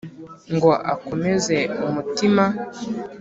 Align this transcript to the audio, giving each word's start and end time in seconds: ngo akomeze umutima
ngo 0.55 0.71
akomeze 0.93 1.57
umutima 1.87 2.43